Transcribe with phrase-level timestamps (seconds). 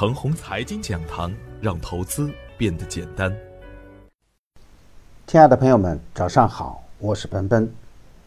[0.00, 1.30] 程红财经讲堂，
[1.60, 3.30] 让投资变得简单。
[5.26, 7.70] 亲爱的朋友们，早上好，我是奔奔，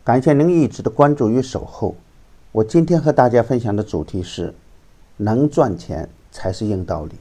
[0.04, 1.96] 感谢您一直的关注与守候。
[2.52, 4.54] 我今天和大家分享的主题是：
[5.18, 7.16] 能赚钱才是硬道理。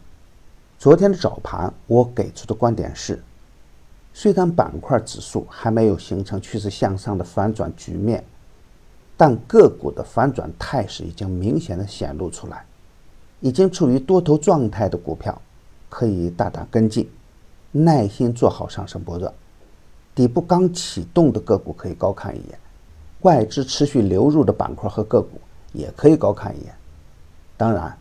[0.79, 3.23] 昨天的早盘，我给出的观点是：
[4.13, 8.23] 虽然板块指数还没有形成趋势向上的反转局面，
[9.17, 12.67] 但个股的反转态势已经明显的显露出来。
[13.43, 15.39] 已经处于多头状态的股票，
[15.91, 17.07] 可以大胆跟进，
[17.73, 19.31] 耐心做好上升波段。
[20.15, 22.59] 底部刚启动的个股可以高看一眼，
[23.23, 25.41] 外资持续流入的板块和个股
[25.73, 26.73] 也可以高看一眼。
[27.57, 27.99] 当然，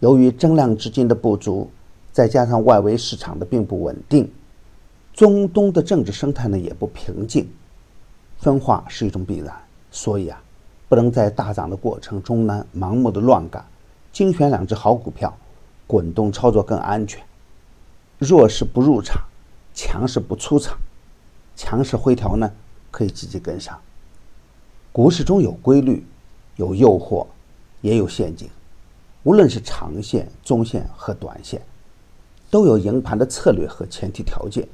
[0.00, 1.70] 由于增量资金的不足，
[2.10, 4.28] 再加上外围市场的并不稳定，
[5.14, 7.48] 中东的政治生态呢也不平静，
[8.38, 9.54] 分化是一种必然。
[9.92, 10.42] 所以啊，
[10.88, 13.64] 不能在大涨的过程中呢盲目的乱干。
[14.12, 15.36] 精选两只好股票，
[15.86, 17.22] 滚动操作更安全。
[18.18, 19.22] 弱势不入场，
[19.74, 20.78] 强势不出场。
[21.56, 22.50] 强势回调呢，
[22.90, 23.78] 可以积极跟上。
[24.92, 26.04] 股市中有规律，
[26.56, 27.26] 有诱惑，
[27.80, 28.48] 也有陷阱。
[29.22, 31.62] 无论是长线、中线和短线，
[32.50, 34.66] 都有赢盘的策略和前提条件。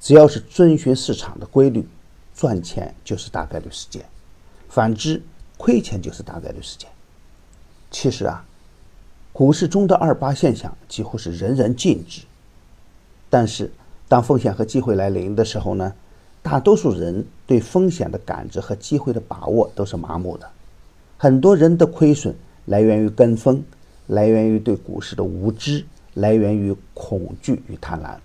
[0.00, 1.86] 只要是遵循市场的规律，
[2.34, 4.02] 赚钱就是大概率事件；
[4.68, 5.22] 反之，
[5.58, 6.88] 亏钱就是大概率事件。
[7.90, 8.44] 其实啊，
[9.32, 12.22] 股市中的二八现象几乎是人人尽知。
[13.28, 13.70] 但是，
[14.08, 15.92] 当风险和机会来临的时候呢，
[16.42, 20.48] 大多数人对风险的感知和机会的把握都是麻木的。
[21.18, 23.62] 很多人的亏损来源于跟风，
[24.06, 28.16] 来源于对股市的无知，来源于恐惧与贪婪。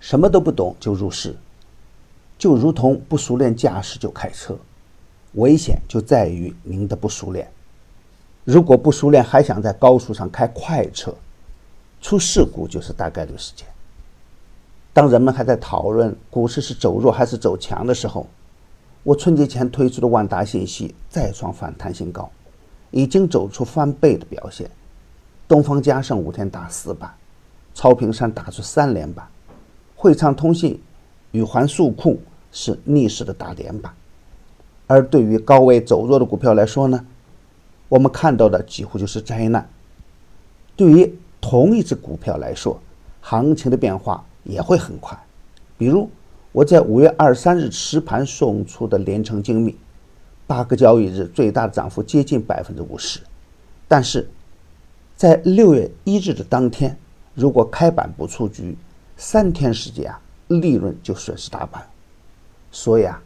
[0.00, 1.34] 什么都不懂就入市，
[2.38, 4.56] 就如同不熟练驾驶就开车，
[5.32, 7.50] 危险就在于您的不熟练。
[8.50, 11.14] 如果不熟练还想在高速上开快车，
[12.00, 13.66] 出事故就是大概率事件。
[14.90, 18.26] 当人们还在讨论股市是走弱还是走强的时候，
[19.02, 22.30] 我春节前推出的万达信息再创反弹新高，
[22.90, 24.70] 已经走出翻倍的表现。
[25.46, 27.12] 东方嘉盛五天打四板，
[27.74, 29.28] 超平山打出三连板，
[29.94, 30.80] 汇昌通信、
[31.32, 32.16] 宇环数控
[32.50, 33.92] 是逆势的大连板。
[34.86, 37.04] 而对于高位走弱的股票来说呢？
[37.88, 39.68] 我们看到的几乎就是灾难。
[40.76, 42.80] 对于同一只股票来说，
[43.20, 45.18] 行情的变化也会很快。
[45.76, 46.10] 比如
[46.52, 49.76] 我在五月二十三日实盘送出的连城精密，
[50.46, 53.20] 八个交易日最大涨幅接近百分之五十，
[53.86, 54.28] 但是
[55.16, 56.96] 在六月一日的当天，
[57.34, 58.76] 如果开板不出局，
[59.16, 61.84] 三天时间啊，利润就损失大半。
[62.70, 63.22] 所以啊，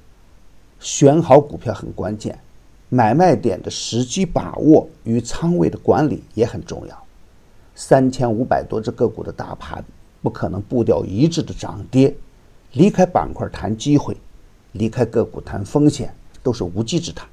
[0.78, 2.38] 选好股票很关键。
[2.94, 7.04] 买卖点的时机把握与仓位的管理也很重要。
[7.75, 9.82] 三千五百多只个股的大盘，
[10.20, 12.14] 不可能步调一致的涨跌。
[12.72, 14.14] 离开板块谈机会，
[14.72, 17.26] 离开个股谈风险，都是无稽之谈。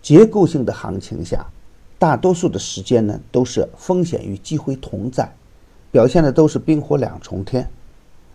[0.00, 1.44] 结构性的行情下，
[1.98, 5.30] 大多数的时间呢，都是风险与机会同在，
[5.92, 7.68] 表现的都是冰火两重天。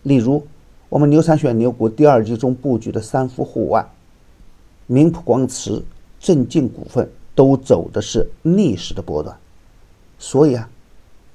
[0.04, 0.46] 例如，
[0.88, 3.84] 我们牛三选牛股第二季中布局的三幅户外、
[4.86, 5.84] 明普光磁。
[6.20, 9.36] 振静股份都走的是逆势的波段，
[10.18, 10.68] 所以啊，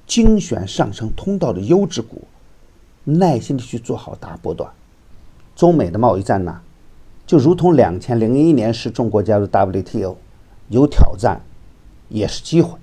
[0.06, 2.22] 精选上升通道的优质股，
[3.04, 4.72] 耐心的去做好大波段。
[5.56, 6.62] 中美的贸易战呢，
[7.26, 10.16] 就如同两千零一年时中国加入 WTO，
[10.70, 11.42] 有挑战，
[12.10, 12.78] 也是机会。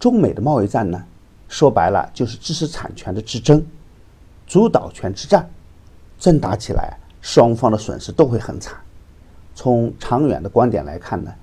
[0.00, 1.04] 中美的贸易战呢，
[1.48, 3.62] 说白了就是知识产权的之争，
[4.46, 5.50] 主导权之战，
[6.18, 8.74] 真打起来，双方的损失都会很惨。
[9.58, 11.34] 从长远的观点来看呢，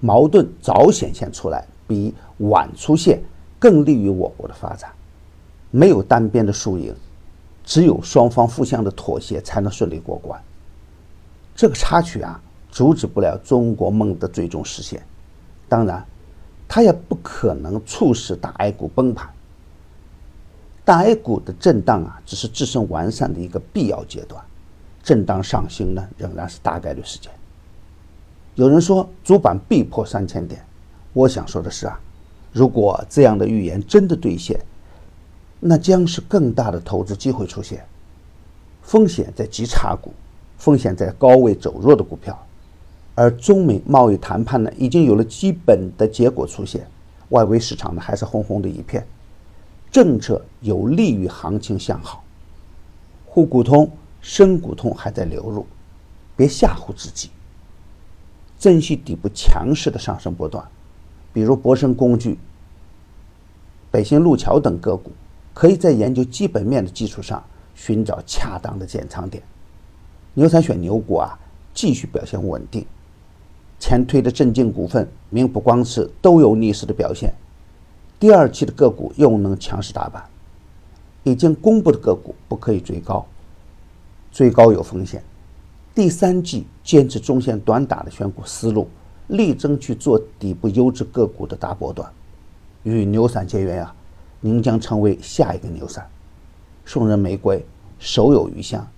[0.00, 3.22] 矛盾早显现出来，比晚出现
[3.60, 4.90] 更利于我国的发展。
[5.70, 6.92] 没有单边的输赢，
[7.62, 10.42] 只有双方互相的妥协才能顺利过关。
[11.54, 12.42] 这个插曲啊，
[12.72, 15.00] 阻止不了中国梦的最终实现。
[15.68, 16.04] 当然，
[16.66, 19.30] 它也不可能促使大 A 股崩盘。
[20.84, 24.42] 大 A 股的震荡啊，只是自身完善的一个必要阶段，
[25.04, 27.30] 震荡上行呢，仍然是大概率事件。
[28.56, 30.60] 有人说主板必破三千点，
[31.12, 31.98] 我想说的是啊，
[32.52, 34.58] 如果这样的预言真的兑现，
[35.60, 37.84] 那将是更大的投资机会出现。
[38.82, 40.12] 风险在极差股，
[40.58, 42.36] 风险在高位走弱的股票，
[43.14, 46.84] 而中美贸易谈判呢，已经有了基本的结果出现，
[47.28, 49.06] 外围市场呢还是红红的一片，
[49.92, 52.24] 政策有利于行情向好，
[53.26, 53.88] 沪股通、
[54.20, 55.64] 深股通还在流入，
[56.36, 57.30] 别吓唬自己。
[58.60, 60.62] 珍惜底部强势的上升波段，
[61.32, 62.38] 比如博胜工具、
[63.90, 65.10] 北新路桥等个股，
[65.54, 67.42] 可以在研究基本面的基础上
[67.74, 69.42] 寻找恰当的减仓点。
[70.34, 71.38] 牛散选牛股啊，
[71.72, 72.84] 继续表现稳定。
[73.78, 77.32] 前推的镇静股份、明普光磁都有逆势的表现。
[78.18, 80.22] 第二期的个股又能强势打板。
[81.22, 83.26] 已经公布的个股不可以追高，
[84.30, 85.22] 追高有风险。
[86.00, 88.88] 第三季坚持中线短打的选股思路，
[89.26, 92.10] 力争去做底部优质个股的大波段。
[92.84, 93.94] 与牛散结缘啊，
[94.40, 96.08] 您将成为下一个牛散。
[96.86, 97.62] 送人玫瑰，
[97.98, 98.88] 手有余香。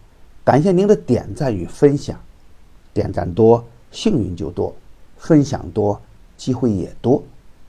[0.44, 2.16] 感谢您的点赞与分享，
[2.94, 4.72] 点赞多幸运就多，
[5.16, 6.00] 分享多
[6.36, 7.20] 机会也多。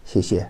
[0.05, 0.47] 谢谢。